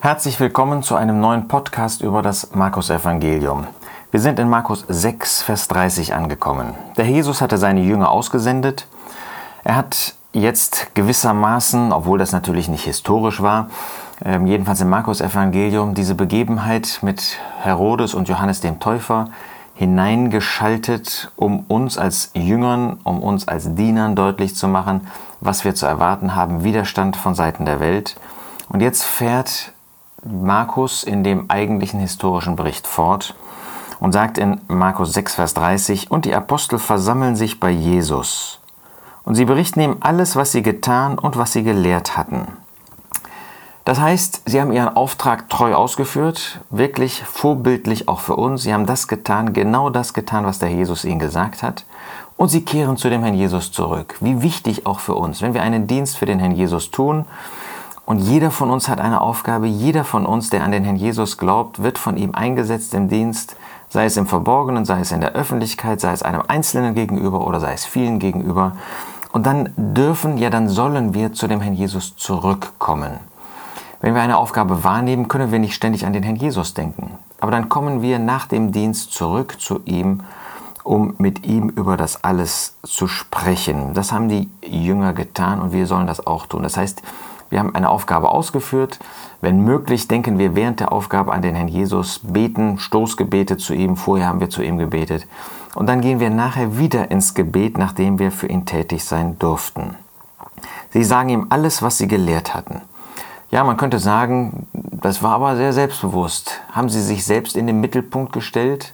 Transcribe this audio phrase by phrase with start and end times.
[0.00, 3.66] Herzlich willkommen zu einem neuen Podcast über das Markus-Evangelium.
[4.12, 6.74] Wir sind in Markus 6, Vers 30 angekommen.
[6.96, 8.86] Der Jesus hatte seine Jünger ausgesendet.
[9.64, 13.70] Er hat jetzt gewissermaßen, obwohl das natürlich nicht historisch war,
[14.24, 19.30] äh, jedenfalls im Markus-Evangelium, diese Begebenheit mit Herodes und Johannes dem Täufer
[19.74, 25.08] hineingeschaltet, um uns als Jüngern, um uns als Dienern deutlich zu machen,
[25.40, 28.16] was wir zu erwarten haben, Widerstand von Seiten der Welt.
[28.68, 29.72] Und jetzt fährt
[30.24, 33.34] Markus in dem eigentlichen historischen Bericht fort
[34.00, 38.60] und sagt in Markus 6, Vers 30, und die Apostel versammeln sich bei Jesus.
[39.24, 42.48] Und sie berichten ihm alles, was sie getan und was sie gelehrt hatten.
[43.84, 48.62] Das heißt, sie haben ihren Auftrag treu ausgeführt, wirklich vorbildlich auch für uns.
[48.62, 51.86] Sie haben das getan, genau das getan, was der Jesus ihnen gesagt hat.
[52.36, 54.16] Und sie kehren zu dem Herrn Jesus zurück.
[54.20, 57.24] Wie wichtig auch für uns, wenn wir einen Dienst für den Herrn Jesus tun,
[58.08, 61.36] und jeder von uns hat eine Aufgabe, jeder von uns, der an den Herrn Jesus
[61.36, 63.54] glaubt, wird von ihm eingesetzt im Dienst,
[63.90, 67.60] sei es im Verborgenen, sei es in der Öffentlichkeit, sei es einem Einzelnen gegenüber oder
[67.60, 68.78] sei es vielen gegenüber.
[69.30, 73.18] Und dann dürfen, ja dann sollen wir zu dem Herrn Jesus zurückkommen.
[74.00, 77.10] Wenn wir eine Aufgabe wahrnehmen, können wir nicht ständig an den Herrn Jesus denken.
[77.42, 80.22] Aber dann kommen wir nach dem Dienst zurück zu ihm,
[80.82, 83.92] um mit ihm über das alles zu sprechen.
[83.92, 86.62] Das haben die Jünger getan und wir sollen das auch tun.
[86.62, 87.02] Das heißt,
[87.50, 88.98] wir haben eine Aufgabe ausgeführt.
[89.40, 93.96] Wenn möglich, denken wir während der Aufgabe an den Herrn Jesus, beten Stoßgebete zu ihm.
[93.96, 95.26] Vorher haben wir zu ihm gebetet.
[95.74, 99.96] Und dann gehen wir nachher wieder ins Gebet, nachdem wir für ihn tätig sein durften.
[100.90, 102.82] Sie sagen ihm alles, was sie gelehrt hatten.
[103.50, 106.60] Ja, man könnte sagen, das war aber sehr selbstbewusst.
[106.72, 108.92] Haben sie sich selbst in den Mittelpunkt gestellt?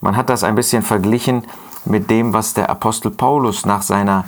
[0.00, 1.44] Man hat das ein bisschen verglichen
[1.84, 4.24] mit dem, was der Apostel Paulus nach seiner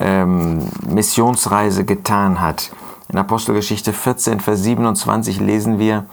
[0.00, 2.70] ähm, Missionsreise getan hat.
[3.08, 6.06] In Apostelgeschichte 14, Vers 27 lesen wir,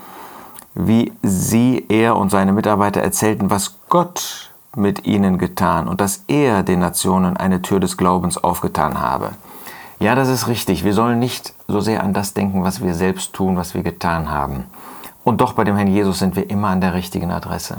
[0.74, 6.62] wie sie, er und seine Mitarbeiter erzählten, was Gott mit ihnen getan und dass er
[6.62, 9.30] den Nationen eine Tür des Glaubens aufgetan habe.
[10.00, 10.84] Ja, das ist richtig.
[10.84, 14.30] Wir sollen nicht so sehr an das denken, was wir selbst tun, was wir getan
[14.30, 14.64] haben.
[15.22, 17.78] Und doch bei dem Herrn Jesus sind wir immer an der richtigen Adresse.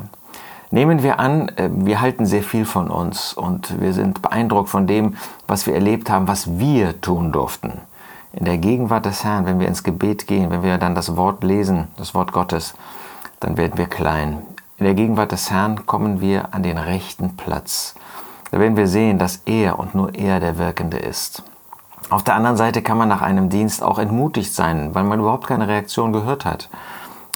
[0.76, 4.88] Nehmen wir an, äh, wir halten sehr viel von uns und wir sind beeindruckt von
[4.88, 5.16] dem,
[5.48, 7.80] was wir erlebt haben, was wir tun durften.
[8.34, 11.46] In der Gegenwart des Herrn, wenn wir ins Gebet gehen, wenn wir dann das Wort
[11.46, 12.74] lesen, das Wort Gottes,
[13.40, 14.42] dann werden wir klein.
[14.76, 17.96] In der Gegenwart des Herrn kommen wir an den rechten Platz.
[18.52, 21.42] Da werden wir sehen, dass er und nur er der Wirkende ist.
[22.10, 25.48] Auf der anderen Seite kann man nach einem Dienst auch entmutigt sein, weil man überhaupt
[25.48, 26.68] keine Reaktion gehört hat.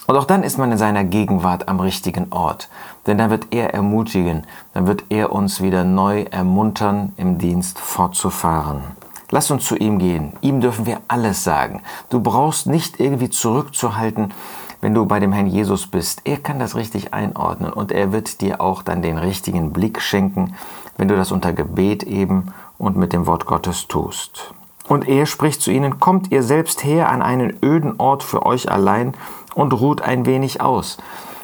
[0.09, 2.68] Und auch dann ist man in seiner Gegenwart am richtigen Ort.
[3.06, 8.81] Denn dann wird er ermutigen, dann wird er uns wieder neu ermuntern, im Dienst fortzufahren.
[9.30, 10.34] Lass uns zu ihm gehen.
[10.42, 11.84] Ihm dürfen wir alles sagen.
[12.09, 14.34] Du brauchst nicht irgendwie zurückzuhalten,
[14.81, 16.22] wenn du bei dem Herrn Jesus bist.
[16.24, 20.56] Er kann das richtig einordnen und er wird dir auch dann den richtigen Blick schenken,
[20.97, 24.56] wenn du das unter Gebet eben und mit dem Wort Gottes tust.
[24.88, 28.72] Und er spricht zu ihnen, kommt ihr selbst her an einen öden Ort für euch
[28.72, 29.14] allein
[29.56, 30.98] und ruht ein wenig aus.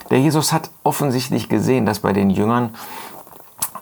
[0.10, 2.72] Der Jesus hat offensichtlich gesehen, dass bei den Jüngern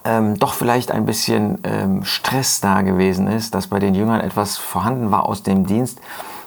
[0.04, 4.56] ähm, doch vielleicht ein bisschen ähm, Stress da gewesen ist, dass bei den Jüngern etwas
[4.56, 5.98] vorhanden war aus dem Dienst,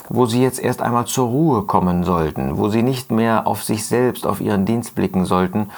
[0.10, 3.86] wo sie jetzt erst einmal zur Ruhe kommen sollten, wo sie nicht mehr auf sich
[3.86, 5.70] selbst, auf ihren Dienst blicken sollten,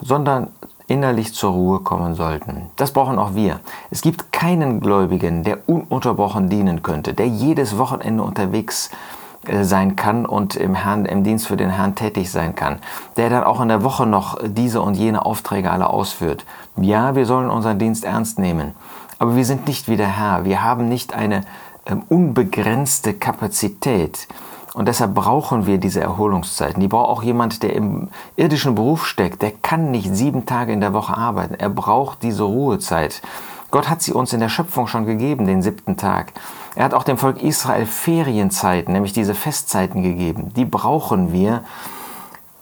[0.00, 0.48] sondern
[0.88, 2.66] innerlich zur Ruhe kommen sollten.
[2.76, 3.60] Das brauchen auch wir.
[3.90, 9.15] Es gibt keinen Gläubigen, der ununterbrochen dienen könnte, der jedes Wochenende unterwegs äh,
[9.62, 12.78] sein kann und im, Herrn, im Dienst für den Herrn tätig sein kann,
[13.16, 16.44] der dann auch in der Woche noch diese und jene Aufträge alle ausführt.
[16.76, 18.74] Ja, wir sollen unseren Dienst ernst nehmen,
[19.18, 20.44] aber wir sind nicht wie der Herr.
[20.44, 21.44] Wir haben nicht eine
[21.86, 24.28] ähm, unbegrenzte Kapazität.
[24.74, 26.80] Und deshalb brauchen wir diese Erholungszeiten.
[26.80, 29.40] Die braucht auch jemand, der im irdischen Beruf steckt.
[29.40, 31.54] Der kann nicht sieben Tage in der Woche arbeiten.
[31.54, 33.22] Er braucht diese Ruhezeit.
[33.70, 36.34] Gott hat sie uns in der Schöpfung schon gegeben, den siebten Tag.
[36.76, 40.52] Er hat auch dem Volk Israel Ferienzeiten, nämlich diese Festzeiten gegeben.
[40.54, 41.64] Die brauchen wir,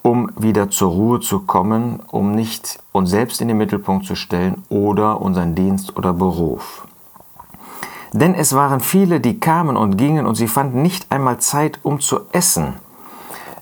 [0.02, 4.62] um wieder zur Ruhe zu kommen, um nicht uns selbst in den Mittelpunkt zu stellen
[4.68, 6.86] oder unseren Dienst oder Beruf.
[8.12, 11.98] Denn es waren viele, die kamen und gingen und sie fanden nicht einmal Zeit, um
[11.98, 12.74] zu essen.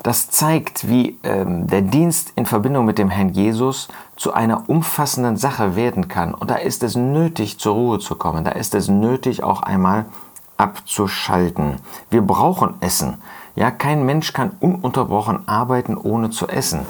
[0.03, 5.39] Das zeigt, wie ähm, der Dienst in Verbindung mit dem Herrn Jesus zu einer umfassenden
[5.39, 6.35] Sache werden kann.
[6.35, 8.45] Und da ist es nötig, zur Ruhe zu kommen.
[8.45, 10.05] Da ist es nötig, auch einmal
[10.63, 11.77] abzuschalten.
[12.09, 13.19] Wir brauchen Essen.
[13.57, 16.81] Ja, kein Mensch kann ununterbrochen arbeiten, ohne zu essen.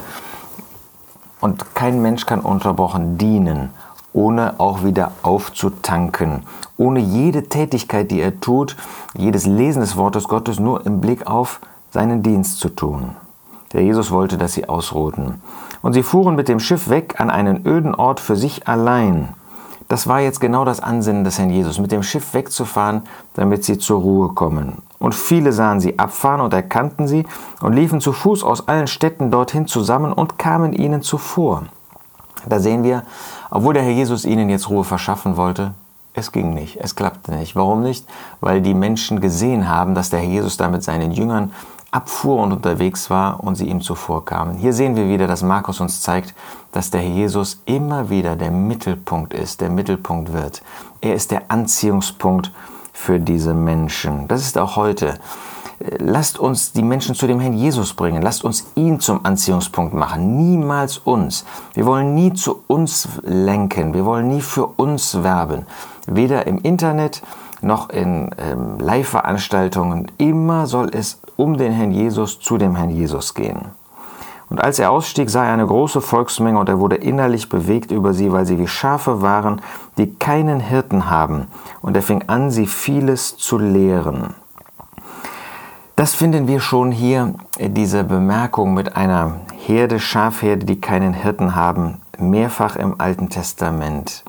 [1.41, 3.71] Und kein Mensch kann unterbrochen dienen,
[4.13, 6.45] ohne auch wieder aufzutanken
[6.83, 8.77] ohne jede Tätigkeit, die er tut,
[9.17, 11.61] jedes Lesen des Wortes Gottes nur im Blick auf
[11.91, 13.17] seinen Dienst zu tun.
[13.73, 15.41] Der Jesus wollte, dass sie ausruhten.
[15.81, 19.29] Und sie fuhren mit dem Schiff weg an einen öden Ort für sich allein.
[19.93, 23.03] Das war jetzt genau das Ansinnen des Herrn Jesus, mit dem Schiff wegzufahren,
[23.35, 24.81] damit sie zur Ruhe kommen.
[24.99, 27.27] Und viele sahen sie abfahren und erkannten sie
[27.61, 31.65] und liefen zu Fuß aus allen Städten dorthin zusammen und kamen ihnen zuvor.
[32.49, 33.03] Da sehen wir,
[33.51, 35.75] obwohl der Herr Jesus ihnen jetzt Ruhe verschaffen wollte,
[36.15, 37.55] es ging nicht, es klappte nicht.
[37.55, 38.07] Warum nicht?
[38.41, 41.53] Weil die Menschen gesehen haben, dass der Herr Jesus da mit seinen Jüngern
[41.93, 44.57] abfuhr und unterwegs war und sie ihm zuvorkamen.
[44.57, 46.35] Hier sehen wir wieder, dass Markus uns zeigt,
[46.73, 50.63] dass der Jesus immer wieder der Mittelpunkt ist, der Mittelpunkt wird.
[51.03, 52.51] Er ist der Anziehungspunkt
[52.93, 54.27] für diese Menschen.
[54.27, 55.19] Das ist auch heute.
[55.99, 58.23] Lasst uns die Menschen zu dem Herrn Jesus bringen.
[58.23, 60.37] Lasst uns ihn zum Anziehungspunkt machen.
[60.37, 61.45] Niemals uns.
[61.75, 63.93] Wir wollen nie zu uns lenken.
[63.93, 65.67] Wir wollen nie für uns werben.
[66.07, 67.23] Weder im Internet
[67.63, 70.11] noch in ähm, Live-Veranstaltungen.
[70.19, 73.73] Immer soll es um den Herrn Jesus zu dem Herrn Jesus gehen.
[74.51, 78.13] Und als er ausstieg, sah er eine große Volksmenge und er wurde innerlich bewegt über
[78.13, 79.63] sie, weil sie wie Schafe waren,
[79.97, 81.47] die keinen Hirten haben.
[81.81, 84.35] Und er fing an, sie vieles zu lehren.
[85.97, 91.55] Das finden wir schon hier, äh, diese Bemerkung mit einer Herde, Schafherde, die keinen Hirten
[91.55, 94.25] haben, mehrfach im Alten Testament.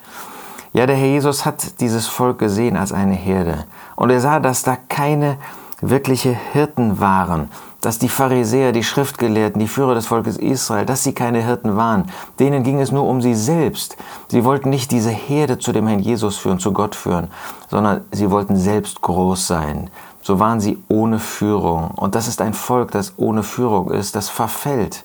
[0.76, 3.66] Ja, der Herr Jesus hat dieses Volk gesehen als eine Herde.
[3.96, 5.38] Und er sah, dass da keine
[5.82, 11.14] wirkliche Hirten waren, dass die Pharisäer, die Schriftgelehrten, die Führer des Volkes Israel, dass sie
[11.14, 12.10] keine Hirten waren.
[12.40, 13.98] Denen ging es nur um sie selbst.
[14.30, 17.28] Sie wollten nicht diese Herde zu dem Herrn Jesus führen, zu Gott führen,
[17.70, 19.92] sondern sie wollten selbst groß sein.
[20.24, 21.92] So waren sie ohne Führung.
[21.92, 25.04] Und das ist ein Volk, das ohne Führung ist, das verfällt.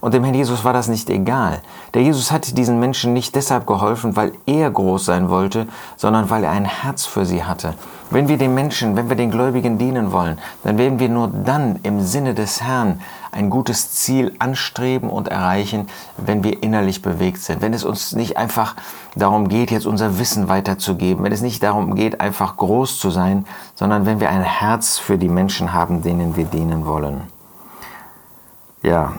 [0.00, 1.60] Und dem Herrn Jesus war das nicht egal.
[1.94, 5.66] Der Jesus hat diesen Menschen nicht deshalb geholfen, weil er groß sein wollte,
[5.96, 7.74] sondern weil er ein Herz für sie hatte.
[8.10, 11.78] Wenn wir den Menschen, wenn wir den Gläubigen dienen wollen, dann werden wir nur dann
[11.82, 13.00] im Sinne des Herrn
[13.30, 15.86] ein gutes Ziel anstreben und erreichen,
[16.16, 17.62] wenn wir innerlich bewegt sind.
[17.62, 18.74] Wenn es uns nicht einfach
[19.14, 23.46] darum geht, jetzt unser Wissen weiterzugeben, wenn es nicht darum geht, einfach groß zu sein,
[23.76, 27.22] sondern wenn wir ein Herz für die Menschen haben, denen wir dienen wollen.
[28.82, 29.12] Ja,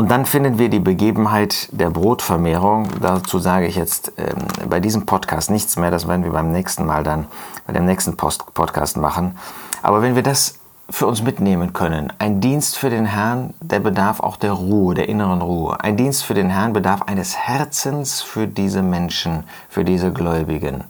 [0.00, 2.88] und dann finden wir die Begebenheit der Brotvermehrung.
[3.02, 5.90] Dazu sage ich jetzt ähm, bei diesem Podcast nichts mehr.
[5.90, 7.26] Das werden wir beim nächsten Mal dann,
[7.66, 9.36] bei dem nächsten Post Podcast machen.
[9.82, 10.58] Aber wenn wir das
[10.88, 15.06] für uns mitnehmen können, ein Dienst für den Herrn, der bedarf auch der Ruhe, der
[15.10, 15.78] inneren Ruhe.
[15.78, 20.84] Ein Dienst für den Herrn bedarf eines Herzens für diese Menschen, für diese Gläubigen.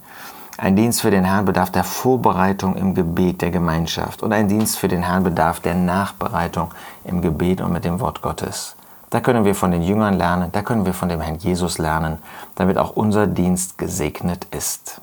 [0.57, 4.23] Ein Dienst für den Herrn bedarf der Vorbereitung im Gebet der Gemeinschaft.
[4.23, 6.71] Und ein Dienst für den Herrn bedarf der Nachbereitung
[7.03, 8.77] im Gebet und mit dem Wort Gottes.
[9.11, 12.17] Da können wir von den Jüngern lernen, da können wir von dem Herrn Jesus lernen,
[12.55, 15.01] damit auch unser Dienst gesegnet ist.